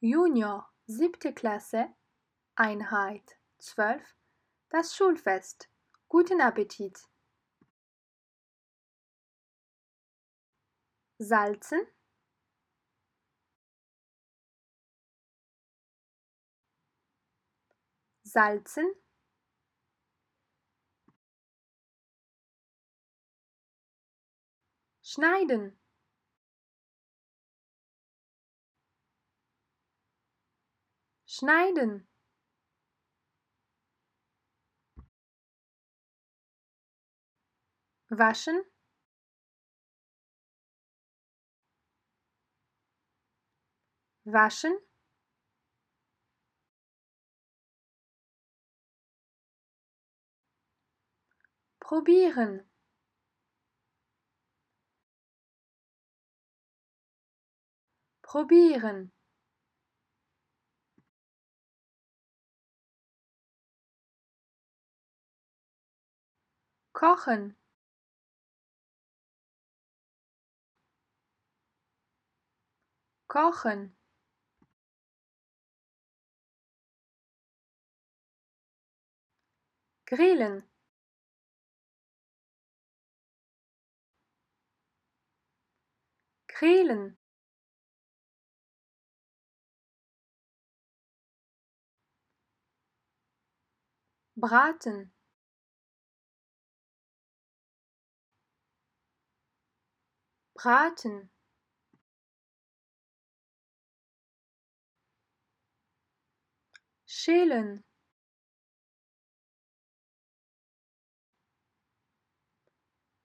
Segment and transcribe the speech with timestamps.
[0.00, 1.92] Junior, siebte Klasse,
[2.54, 4.00] Einheit 12,
[4.68, 5.68] das Schulfest.
[6.08, 6.96] Guten Appetit!
[11.18, 11.84] Salzen,
[18.22, 18.94] salzen,
[25.02, 25.76] schneiden,
[31.28, 32.08] schneiden,
[38.08, 38.64] waschen,
[44.24, 44.78] waschen,
[51.78, 52.70] probieren,
[58.22, 59.12] probieren,
[66.98, 67.42] kochen,
[73.28, 73.80] kochen,
[80.10, 80.56] grillen,
[86.48, 87.16] grillen,
[94.34, 95.12] braten,
[100.58, 101.30] braten,
[107.06, 107.84] schälen,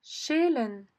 [0.01, 0.92] schälen,